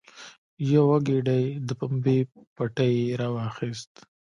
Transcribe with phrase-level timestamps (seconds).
[0.73, 2.17] یوه ګېډۍ د پمبې
[2.55, 3.91] پټی یې راواخیست.